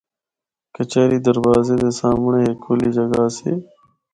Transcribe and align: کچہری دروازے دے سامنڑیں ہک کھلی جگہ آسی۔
کچہری 0.75 1.19
دروازے 1.25 1.75
دے 1.81 1.89
سامنڑیں 1.99 2.45
ہک 2.47 2.57
کھلی 2.63 2.89
جگہ 2.97 3.19
آسی۔ 3.25 3.51